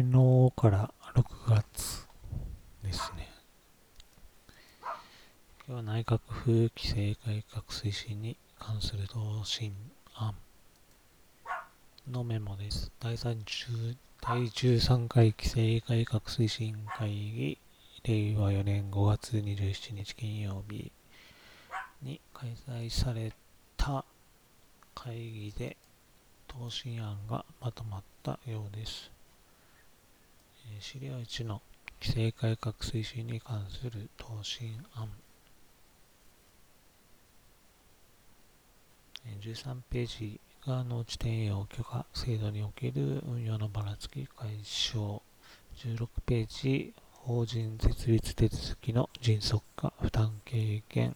[0.00, 2.08] 昨日から6月
[2.82, 3.28] ですね。
[5.66, 9.74] 今日は内閣府規制改革推進に関する答申
[10.14, 10.34] 案
[12.10, 12.90] のメモです。
[12.98, 17.58] 第30第13回規制改革推進会議、
[18.04, 20.90] 令和4年5月27日金曜日
[22.00, 23.34] に開催され
[23.76, 24.06] た
[24.94, 25.76] 会議で
[26.48, 29.19] 答申案がまとまったようです。
[30.80, 31.62] 資料1の
[32.00, 35.10] 規制改革推進に関する答申案。
[39.42, 45.20] 13ページが農地転用許可制度における運用のばらつき解消。
[45.76, 51.14] 16ページ法人設立手続きの迅速化負担軽減。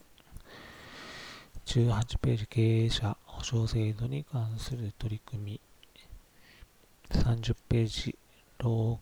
[1.67, 5.61] 18ページ経営者保証制度に関する取り組み。
[7.11, 8.19] 30ページ
[8.59, 9.01] 老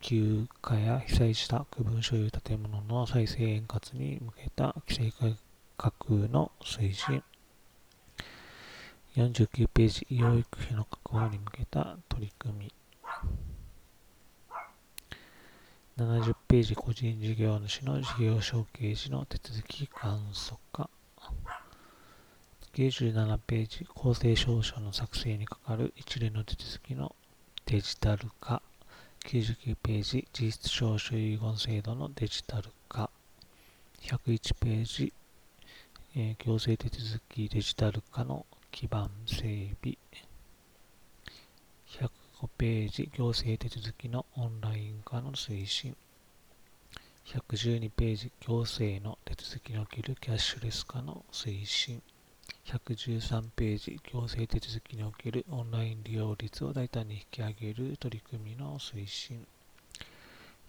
[0.00, 5.36] 朽化や被災した区分所有建物の再生円滑に向けた規制改
[5.76, 7.22] 革の推進。
[9.16, 12.72] 49ページ養育費の確保に向けた取り組み。
[15.98, 20.88] 70ページ個人事業主の事業承継時の手続き簡素化。
[22.74, 27.16] 97ページ公正証書の作成にかかる一連の手続きの
[27.66, 28.62] デジタル化。
[29.24, 33.10] 99ページ事実上所遺言制度のデジタル化。
[34.00, 35.12] 101ページ、
[36.16, 39.98] えー、行政手続きデジタル化の基盤整備。
[41.88, 45.96] 105ページ行政手続きのオンライン化の推進。
[47.26, 52.00] 112ページ行政の手続きにおけるキャッシュレス化の推進。
[52.68, 59.46] 113ページ行政手続きにおけるオンライン利用率を大胆に引き上げる取り組みの推進。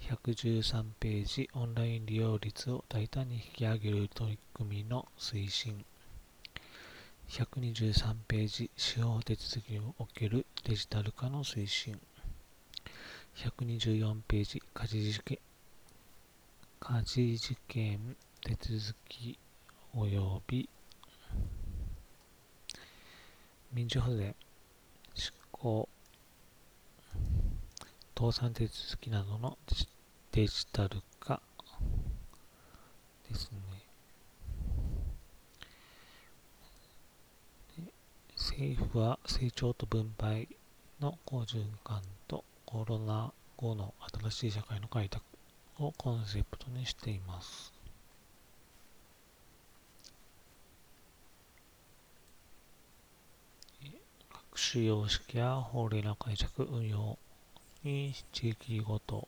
[0.03, 5.83] 113ページオンライン利用率を大胆に引き上げる取り組みの推進。
[7.27, 11.99] 123ページ司法手続きにおけるデジタル化の推進。
[13.36, 15.38] 124ページ家事事件
[16.80, 19.38] 家事事件手続き
[19.93, 20.70] 及び
[23.71, 24.35] 民事保全、
[25.15, 25.87] 執行、
[28.17, 29.57] 倒産手続きなどの
[30.31, 31.41] デジタル化
[33.29, 33.59] ですね。
[38.35, 40.47] 政府は成長と分配
[40.99, 43.93] の好循環とコロナ後の
[44.31, 45.23] 新しい社会の開拓
[45.77, 47.78] をコンセプトにしています。
[54.71, 57.17] 主要式や法令の解釈、運用
[57.83, 59.27] に地域ごと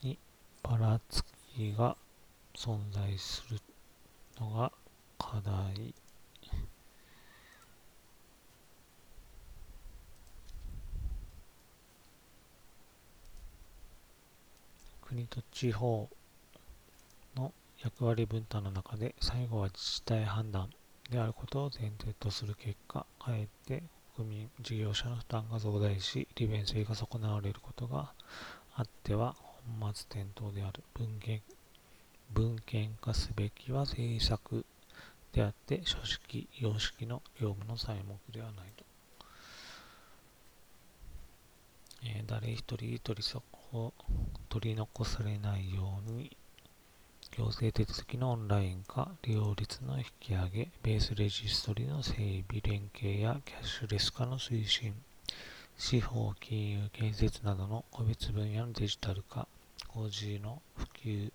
[0.00, 0.16] に
[0.62, 1.24] ばらつ
[1.56, 1.96] きが
[2.54, 3.58] 存在する
[4.40, 4.70] のが
[5.18, 5.92] 課題。
[15.02, 16.08] 国と地方
[17.34, 17.52] の
[17.82, 20.70] 役割分担の中で最後は自治体判断
[21.10, 23.82] であることを前提とする結果、かえって
[24.16, 28.12] 国民、事業者の負担が増大し、利便性が損なわれることが
[28.74, 29.36] あっては
[29.80, 31.42] 本末転倒である文献
[32.32, 34.64] 文献化すべきは政策
[35.32, 38.84] であって書式、様式の業務の材木ではないと。
[42.04, 43.22] えー、誰一人取り
[44.48, 46.36] 取り残されないように
[47.32, 52.14] 行政手続きのオンライン化、利用率の引き上げ、ベースレジストリの整
[52.48, 54.94] 備、連携やキャッシュレス化の推進、
[55.76, 59.46] 司法、金融、建設などの個別分野のデジタル化、
[59.88, 61.32] 工事の普及、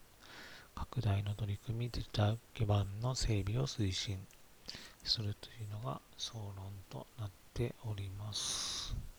[0.74, 4.18] 拡大の取り組み、デジタル基盤の整備を推進
[5.04, 9.11] するというのが総論となっております。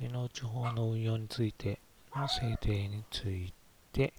[0.00, 1.80] での地方の運用について
[2.14, 3.52] の制定につい
[3.92, 4.12] て、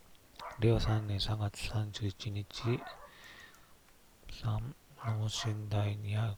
[0.59, 2.81] 令和3年3月31日、
[4.43, 4.59] 3
[5.05, 6.35] 脳診第200、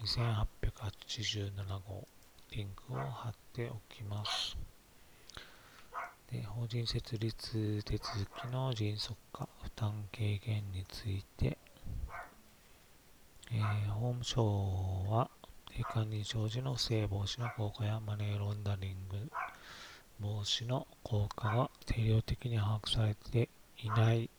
[0.00, 2.08] 2887号、
[2.50, 4.56] リンクを貼っておきます。
[6.32, 11.56] で法人設立手続きの迅速化、負担軽減について、
[13.52, 14.44] えー、法務省
[15.08, 15.30] は、
[15.76, 19.28] 定款認証時の不正防止の効果やマネーロンダリング
[20.20, 23.48] 防止の効果が定量的に把握されて
[23.82, 24.30] いない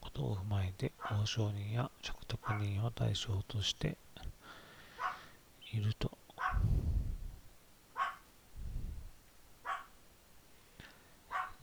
[0.00, 3.96] ことを踏まえて、交渉人や着得人を対象として、
[5.72, 6.12] いると。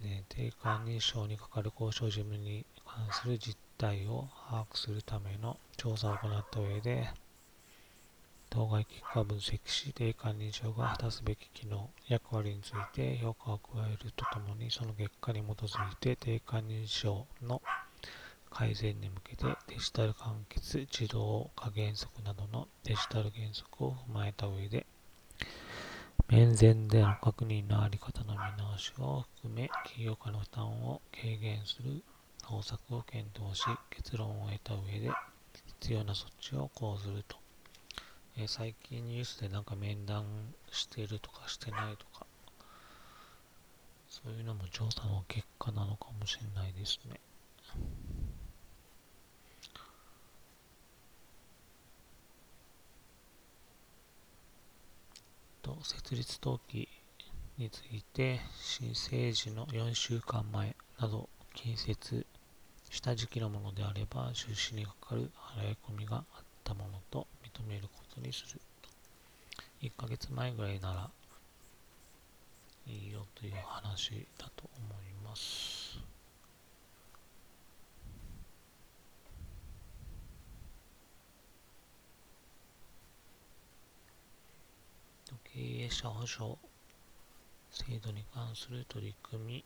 [0.02, 7.10] ね、定款認証にかかる交渉事務に関する実態を把握するための調査を行った上で、
[8.54, 17.62] 当該結果分析し、定款認証が果たすべき機能、役割について評価を加えるとともに、その結果に基づいて定款認証の
[18.50, 24.86] 改善に向けてデジタル完結、自動化原則などのデジタル原則を踏まえた上で、
[26.28, 32.04] 面前での確認のあり方の見直しを含め、企業家の負担を軽減する
[32.44, 35.18] 方策を検討し、結論を得た上で、
[35.80, 37.41] 必要な措置を講ずると。
[38.42, 40.26] えー、最近ニュースでなんか面談
[40.72, 42.26] してるとかしてないとか、
[44.10, 47.20] そういうのも調査の結果なのかもしれないですね。
[55.62, 56.90] と設立登記
[57.60, 62.26] について申請時の4週間前など近接
[62.90, 68.62] した時期のものであれば出資にかかる払い込みがあったものと認めることにする
[69.82, 71.10] 1ヶ月前ぐらいなら
[72.88, 76.12] いいよという話だと思います。
[85.54, 86.58] 経営者保障
[87.72, 89.66] 制度に関する取り組み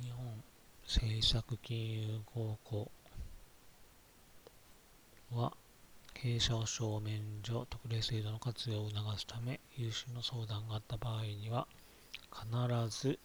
[0.00, 0.24] 日本
[0.90, 2.90] 政策金融合庫。
[5.30, 5.52] は
[6.14, 11.66] 経営者保証免除特例制度の活用を促すため融資の相談があった場合には
[12.32, 12.48] 必
[12.88, 13.18] ず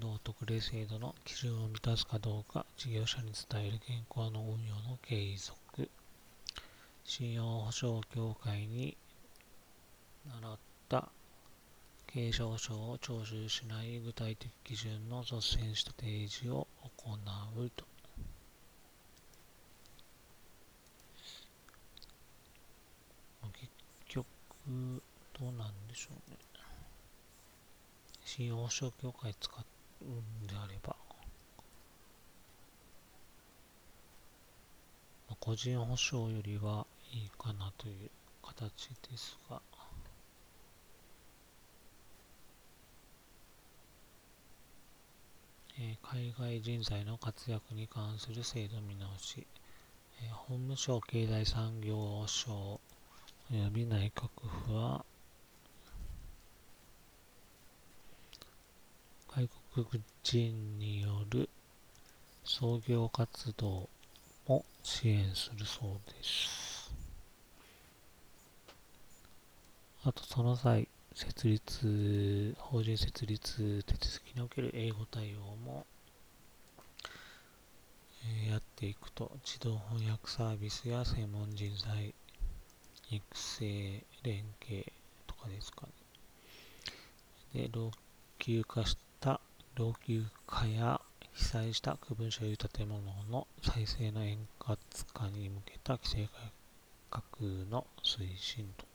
[0.00, 5.88] 道徳例制度の基準を満たすかどうか事業者に伝える現行の運用の継続。
[7.04, 8.96] 信用保証協会に
[10.26, 10.58] 習っ
[10.88, 11.08] た
[12.10, 17.84] 経営者保証を徴収しない具体的基準の率先した提示を行うと。
[23.52, 23.70] 結
[24.08, 24.26] 局
[25.38, 26.38] どうなんでしょうね。
[28.24, 29.52] 信用保証協会使
[30.00, 30.96] うんであれば、
[35.40, 38.10] 個人保証よりはいいかなという
[38.42, 39.60] 形ですが、
[46.02, 49.46] 海外人材の活躍に関する制度見直し、
[50.20, 52.80] え、法務省経済産業省
[53.52, 54.28] 及び内閣
[54.66, 55.04] 府は
[59.28, 59.48] 外
[59.84, 61.48] 国人による
[62.42, 63.88] 創業活動
[64.48, 66.92] も支援するそうです。
[70.02, 70.87] あと、その際、
[71.18, 75.84] 設立、法人設立手続きにおける英語対応も、
[78.44, 82.14] えー、やっていくと、自動翻訳サービスや専門人材
[83.10, 84.86] 育成連携
[85.26, 85.88] とかですか
[87.52, 87.62] ね。
[87.62, 87.90] で、老
[88.38, 89.40] 朽化した
[89.74, 91.00] 老朽化や
[91.32, 94.78] 被災した区分所有建物の再生の円滑
[95.12, 96.52] 化に向けた規制改
[97.10, 97.24] 革
[97.68, 98.86] の推進と、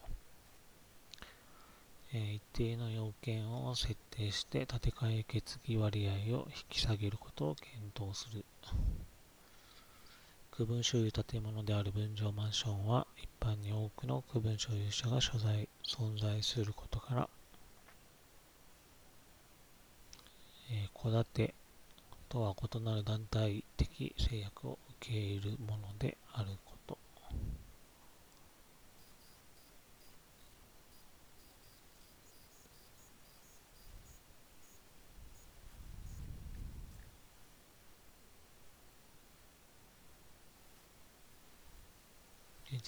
[2.14, 8.46] 一定の要件を設定して建て替え決議割合を引き下げることを検討する
[10.52, 17.30] 区分所有建物である分譲マンションは一般に多くの区分所有者が所在存在することから
[21.04, 21.54] 戸建て
[22.30, 26.73] とは異なる団体的制約を受け入れるものであること。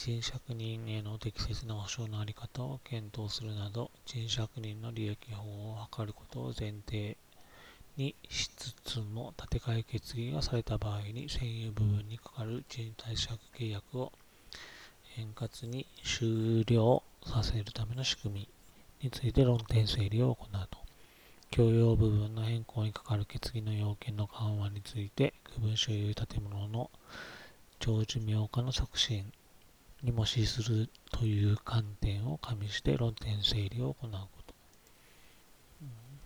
[0.06, 7.18] 賃借人への適切な保障のあり方を検討するなど、賃借人の利益法を図ることを前提
[7.98, 14.12] にしつつも建て替え決議がされた場合に占有部分にかかる賃貸借契約を
[15.18, 18.50] 円滑に終了させるための仕組み
[19.02, 20.78] について論点整理を行うと。
[21.50, 26.92] 共用部分の変更にかかる決議の要件の緩和について、区分所有建物の
[27.80, 29.32] 長寿命化の促進
[30.06, 34.54] にも資するという観点を加味して論点整理を行うこと。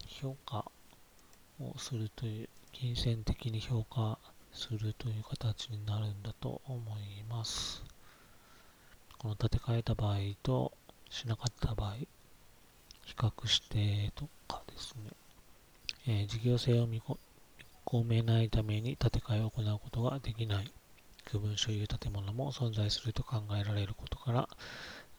[0.05, 0.69] 評価
[1.61, 4.19] をするという金銭的に評価
[4.51, 7.81] するという形になるんだと思います。
[9.17, 10.73] この建て替えた場合と
[11.09, 12.07] しなかった場合、比
[13.15, 15.11] 較してとかですね、
[16.05, 17.01] えー、事業性を見
[17.85, 20.69] 込めないために建て替えを行うことができない
[21.31, 24.49] 区分所有建物も存在すると考えられることから、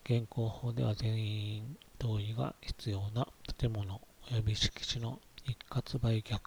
[0.04, 6.40] 現行法では全員同意が必要な建物及び敷地の一括売却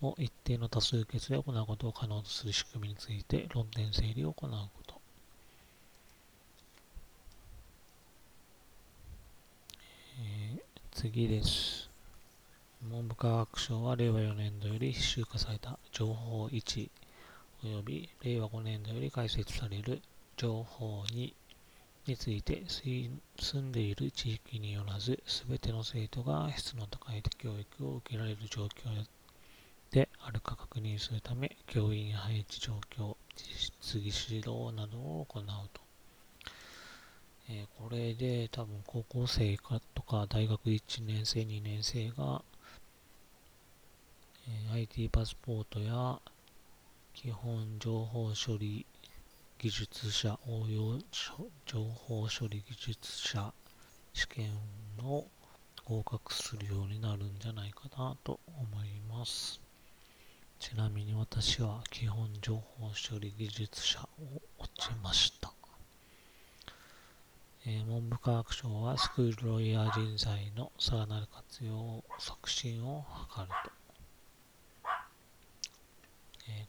[0.00, 5.00] を一定の多数決で行うことを可能とする仕組みについて論点整理を行うこと。
[10.92, 11.90] 次です。
[12.80, 16.90] 文部科学省は令和4年度より集荷された情報1
[17.62, 20.02] 及び令和5年度より開設される
[20.36, 21.32] 情報2
[22.06, 28.68] について住んでいる地域によらず全ての生徒が質の高い教育を受けられる状況
[29.92, 35.80] であるか確認するため教員配置状況実技指導などを行うと、
[37.48, 42.42] えー、これで多分高校生かとか大学1年生2年生が、
[44.48, 46.18] えー、IT パスポートや
[47.14, 48.86] 基本情報処理
[49.58, 50.98] 技術者応用
[51.66, 53.52] 情報処理技術者
[54.12, 54.58] 試験
[55.02, 55.26] を
[55.84, 59.60] 合格するようになるんじゃないかなと思います。
[60.58, 65.52] ちなみに私は基本情報処理技術者を落ちました。
[67.64, 73.04] えー、文部科学省はスクールロイヤー人材のさらなる活用促進を
[73.36, 73.81] 図ると。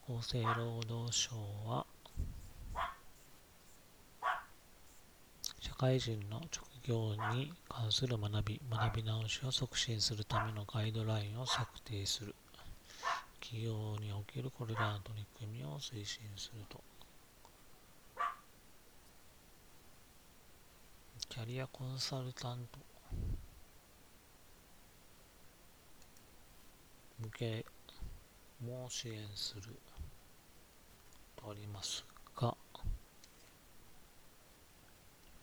[0.06, 1.32] 厚生労働省
[1.66, 1.86] は
[5.62, 12.36] 社会人の職業に関する学び、学び直しを促進するためのガイドラインを策定する。
[13.40, 16.82] 企業におけるこれらの取り組みを推進すると。
[21.30, 22.80] キャリアコンサルタント
[27.22, 27.66] 向け
[28.64, 29.64] も支援する
[31.36, 32.06] とあります
[32.36, 32.56] が、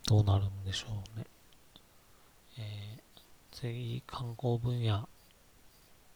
[0.07, 1.27] どうなるんでしょうね。
[2.59, 3.21] えー、
[3.53, 5.09] 次、観光分野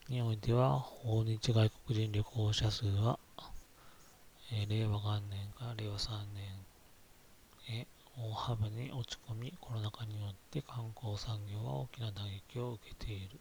[0.09, 3.19] においては、訪日外国人旅行者数は、
[4.51, 6.09] えー、令和元年から令和3
[7.67, 13.39] 年へ大幅に落ち込み、コロナ禍によって観光産業は大きな打撃を受けている。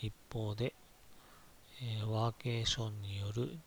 [0.00, 0.73] 一方で、
[1.82, 3.58] え、ワーケーションによる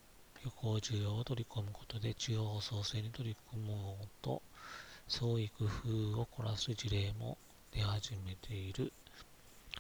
[0.44, 4.42] 旅行需要を取り込むことで地方創生に取り組もうと
[5.08, 7.38] 創意工夫を凝らす事例も
[7.74, 8.94] 出始めている。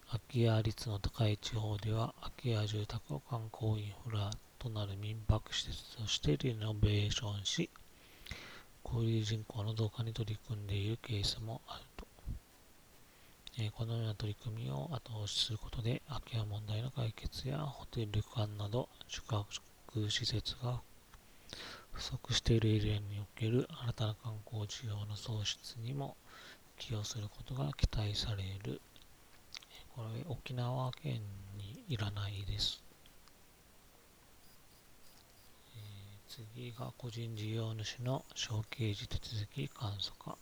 [0.07, 4.29] 空き家率の高い地方では空き家住宅を観光インフラ
[4.59, 7.69] となる民泊施設としてリノベーションし、
[8.83, 11.86] 交流人口の増加に取り組んでいるケースもある。
[13.59, 19.47] えこのような取り組みを後押しすることで空き家問題の解決やホテル旅館など宿泊
[20.11, 20.79] 施設が
[21.91, 26.15] 不足しているエリアにおける新たな観光需要の創出にも
[26.77, 28.79] 寄与することが期待される。
[29.95, 31.21] これ沖縄県
[31.57, 32.83] にいらないです。
[35.75, 35.79] え、
[36.29, 40.37] 次が個人事業主の小刑事手続き簡素化。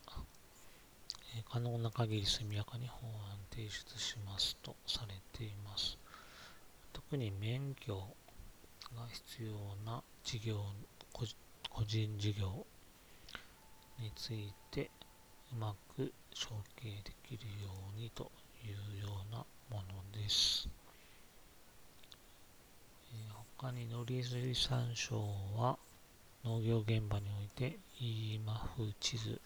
[1.43, 5.97] 可能な限り速やかに法案提出しますとされています。
[6.93, 7.95] 特に免許
[8.95, 10.63] が必要な事業
[11.69, 12.65] 個人事業
[13.99, 14.89] について
[15.51, 18.31] うまく承継できるようにと
[18.63, 20.69] いうようなものです。
[23.57, 25.17] 他に農林水産省
[25.55, 25.77] は
[26.43, 29.39] 農業現場において EMAF 地図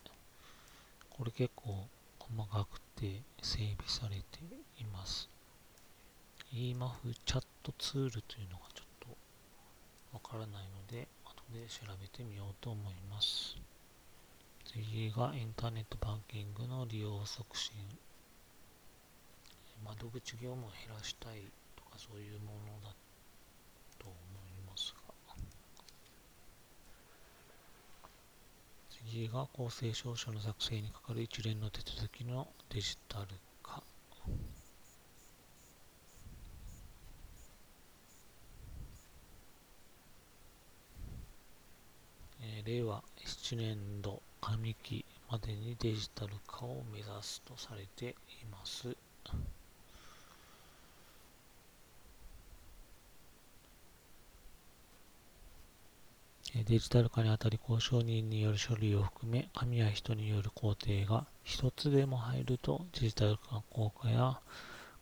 [1.20, 1.86] これ結構
[2.18, 4.40] 細かくて整備されて
[4.80, 5.28] います。
[6.54, 9.08] EMAF チャットツールというのがちょっと
[10.14, 13.58] わからないので後で調べてみようと思います。
[14.64, 17.76] 次がインターネットバンキングの利用促進。
[19.84, 21.44] 窓口業務を減らしたい
[21.76, 22.96] とかそういうものだ
[24.00, 24.16] と思い
[24.66, 25.36] ますが。
[29.10, 33.28] 次が公正証書の作成にかかる一連の手続きのデジタル
[33.63, 33.82] 化。
[42.63, 48.96] 令和7年度上期までにデジタル化を目指すとされています。
[56.66, 64.39] デジタル化にあたり交渉人による処理を含め紙や人による工程が一つでも入るとデジタル化効果や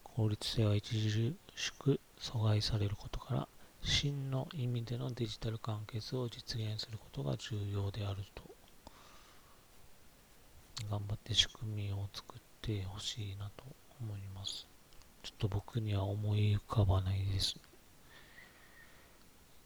[0.04, 3.48] 効率性は著しく阻害されることから
[3.82, 8.44] 真の意味でのデジタル完結を実現することが重要であると。
[10.90, 13.64] 頑張って仕組みを作ってほしいなと
[14.00, 14.68] 思います。
[15.24, 17.56] ちょっと僕には思い浮かばないです。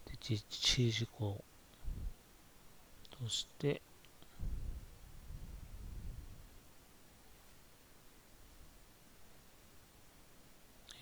[0.05, 1.43] で実施事項
[3.21, 3.81] として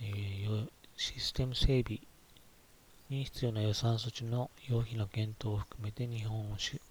[0.02, 2.00] えー、システム整備
[3.10, 6.46] に必要な予算措置の要費の検討を含めて日本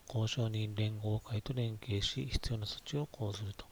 [0.08, 3.66] 交渉人連合会と連携し必要な措置を講ずると。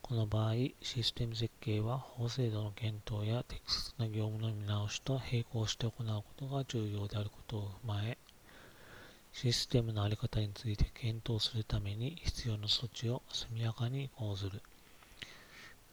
[0.00, 8.16] この場合、システム設計は法制度の検討や適切な業務の見直しと並行して行うことが重要であることを踏まえ、
[9.32, 14.62] システムの在り方について検討するために必要な措置を速やかに講ずる。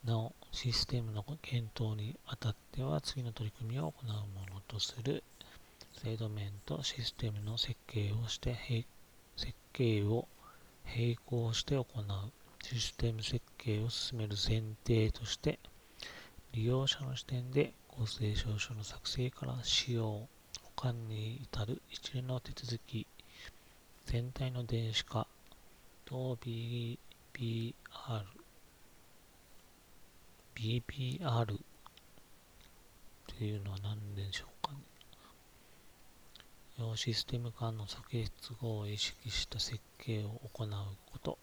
[0.04, 5.24] なお、システムの検討にあたっては次の取り組みを行うものとする。
[6.04, 8.56] 制度面とシステムの設計をして
[9.38, 10.28] 設計を
[10.86, 15.58] 並行して行うシステム設計を進める前提として
[16.52, 20.28] 利用者の視点で公正証書の作成から使用保
[20.76, 23.08] 管に至る一連の手続き
[24.06, 25.28] 全体の電子化。
[26.06, 26.96] と BBR
[30.56, 31.46] BBR
[33.28, 34.72] というのは何でしょうか
[36.78, 36.96] ね。
[36.96, 38.32] システム間の作結
[38.62, 40.70] 合を意識した設計を行う
[41.12, 41.38] こと。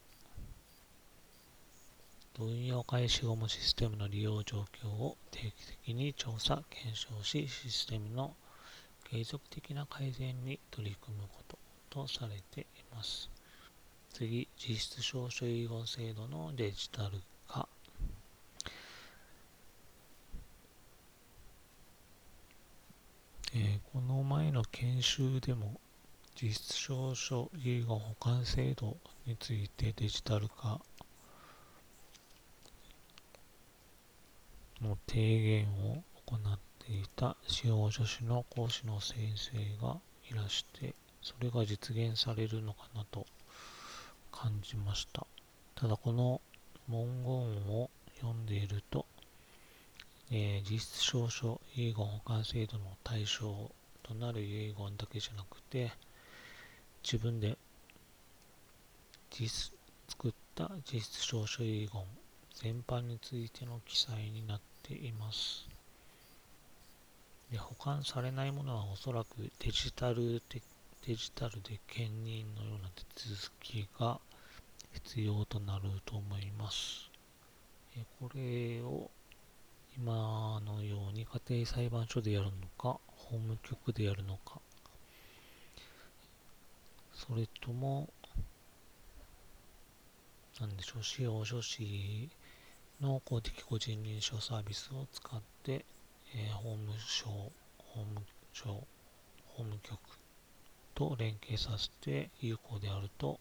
[2.38, 5.52] 運用開始後もシステムの利用状況を定期
[5.85, 8.35] 的に調査、検証し、システムの
[9.04, 11.62] 継続的な改善に取り組むこと。
[11.93, 13.29] とされています。
[14.14, 17.69] 次、実質証書遺言制度のデジタル化。
[23.55, 25.79] えー、この前の研修でも
[26.35, 30.81] 実質証書遺言保管制度についてデジタル化
[34.81, 39.99] の提言を行っていた司法書士の講師の先生が
[40.31, 43.27] いらしてそれが実現されるのかなと
[44.31, 45.27] 感じました。
[45.75, 46.41] ただこの
[46.89, 47.33] 文言
[47.75, 49.07] を読んでいると
[50.35, 53.71] えー、実質証書遺言保管制度の対象
[54.03, 55.93] となる遺言だけじゃなくて
[57.05, 57.59] 自分で
[59.31, 59.75] 実
[60.09, 62.03] 作った実質証書遺言
[62.55, 65.69] 全般についての記載になっています。
[67.51, 70.63] で保管されないものはおそらくデジタルで
[71.05, 74.21] デジタルで兼任のような手続きが
[74.93, 77.11] 必要となると思います。
[78.21, 79.11] これを
[79.99, 84.61] 今のように家庭裁判所でやるのか、法務局でやるのか、
[87.12, 88.09] それとも、
[90.61, 92.31] なんでしょう、司法書士
[93.01, 95.85] の公的個人認証サービスを使って、
[96.37, 98.87] え、法務省、法務省、
[99.49, 99.99] 法務局
[100.94, 103.40] と連携させて有効であると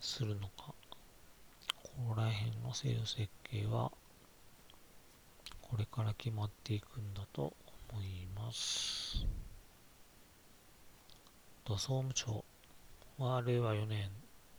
[0.00, 0.74] するのか、
[1.82, 3.90] ここら辺の制度設計は
[5.62, 7.54] これから決まっていくんだと
[7.92, 9.26] 思います。
[11.64, 12.44] と総務省
[13.18, 14.10] は令和4年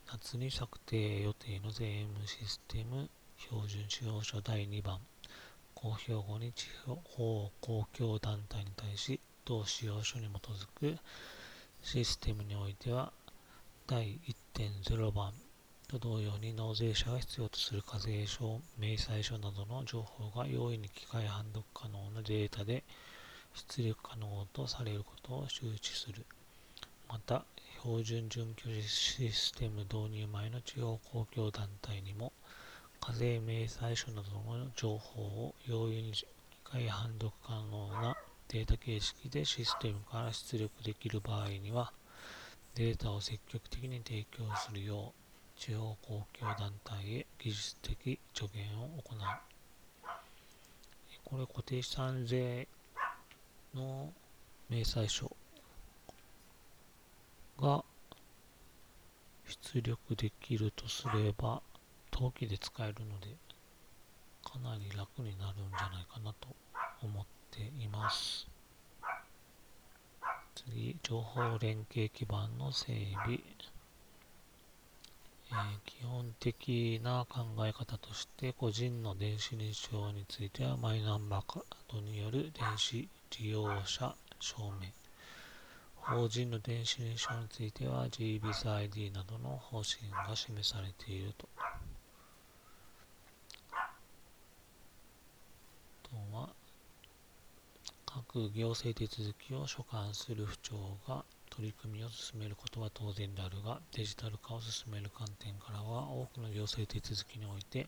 [0.07, 4.99] 夏に策定予定の税務システム標準使用書第2番
[5.73, 10.97] 公表後に地方公共団体に対し同使用書に基づく
[11.83, 13.11] システムにおいては
[13.87, 14.19] 第
[14.55, 15.33] 1.0番
[15.89, 22.83] と同様に納税者が必要とする課税書、明細書などの情報が容易に機械判読可能なデータで
[23.53, 26.25] 出力可能とされることを周知する。
[27.09, 27.43] また、
[27.81, 32.31] 標準準拠システム導入前の地方公共団体にも
[33.01, 36.25] 課税明細書などの情報を容易に機
[36.63, 38.15] 械判読可能な
[38.51, 41.93] データ形式でシステムから出力できる場合には
[42.75, 49.19] データを積極的に提供するよう地方公共団体へ技術的助言を行う。
[51.23, 52.67] これ固定資産税
[53.73, 54.11] の
[54.69, 55.33] 明細書
[57.57, 57.85] が
[59.47, 61.61] 出力できるとすれば
[62.11, 63.27] 登記で使えるので
[64.43, 66.49] かなり楽になるんじゃないかなと
[67.01, 68.47] 思ってています。
[70.55, 73.39] 次、情報連携基盤の整備、
[75.51, 83.07] えー、基本的な考え方として個人の電子認証についてはマイナンバーカードによる電子
[83.39, 84.87] 利用者証明。
[85.95, 91.47] 法人の電子認証については GBizID などの方針が示されていると。
[96.03, 96.49] とは
[98.13, 107.87] 各行政手続きを所管する府庁が取り組みを進めることは当然であるが、デジタル化を進める観点からは、多くの行政手続きにおいて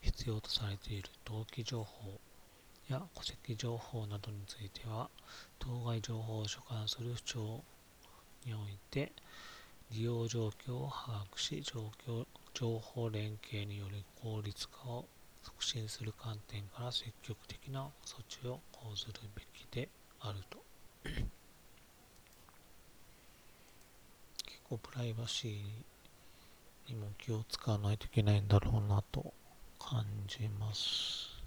[0.00, 2.20] 必要とされている登記情報
[2.88, 5.10] や戸籍情報などについては、
[5.58, 7.64] 当該情報を所管する府庁
[8.46, 9.10] において、
[9.90, 15.08] 利用状況を把握し、状況情報連携による効率化を
[15.42, 19.88] 促進する観点から積極的な措置を講ずるべきで
[20.20, 20.58] あると。
[24.44, 29.32] 結構プライバシーにも気を使わないといけないんだろうなと
[29.78, 31.38] 感じます。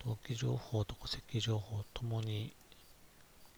[0.00, 2.54] 登記情報と戸籍情報ともに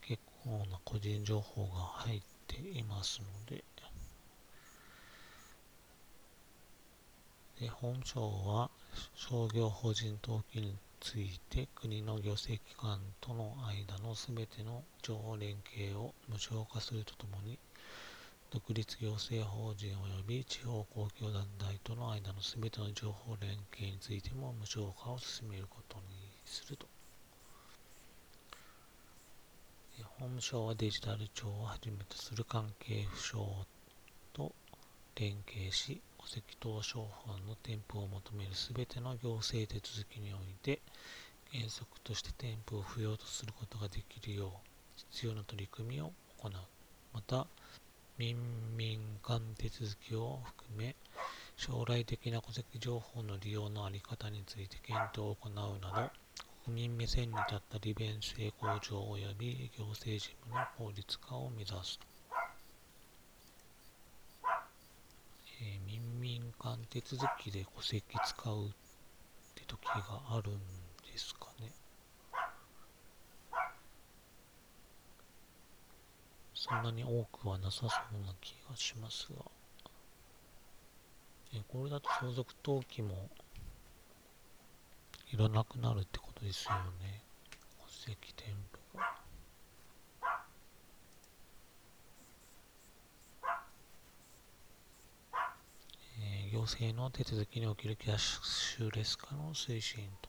[0.01, 3.65] 結構な個人情報が入っていますので、
[7.61, 8.71] で本省は
[9.15, 17.59] 商業法人登記について国の行政機関との間のすべての情報連携を無償化するとともに
[18.51, 19.95] 独立行政法人及
[20.27, 26.03] び地方公共団体との間のすべての情報連携についても無償化を進めることに
[26.45, 26.87] すると。
[30.19, 33.67] 法務省はデジタル庁をはじめとする関係府省
[34.33, 34.53] と
[35.15, 40.81] 連携し、戸籍等商法の添付を求めるすべての行政手続きにおいて、
[41.53, 44.51] 原則として添付を不要とすることができるよう、
[45.13, 46.53] 必要な取り組みを行う。
[47.13, 47.47] また、
[48.19, 48.37] 民
[48.77, 50.97] 民間手続きを含め、
[51.57, 56.11] 将来的な戸籍情報の利用の在り方について検討を行うなど、
[56.65, 62.07] 国民目線に立った利便性向上及び行政事務の効率化を目指すと。
[65.63, 65.87] えー、
[66.27, 68.71] 民間手続きで戸籍使うっ
[69.55, 71.71] て時があるんですかね。
[76.53, 77.89] そんなに多くはなさそう
[78.27, 79.45] な気がしますが。
[81.55, 83.31] え、これだと相続登記も
[85.33, 87.23] いらなくなるってことですよね。
[87.87, 88.76] 戸籍添付。
[96.67, 100.29] 行政の手続きにおけるキャッシュレス化の推進と、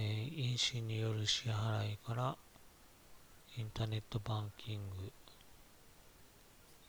[0.00, 2.36] えー、印紙による支払いから
[3.56, 5.12] インターネットバンキング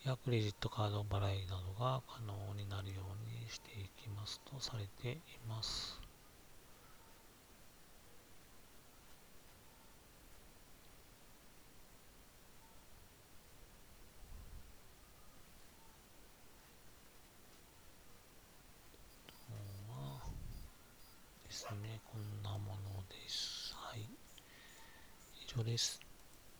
[0.04, 6.09] やクレジットカード払いなどが可能になるようにしていきますとされています。
[25.80, 26.09] で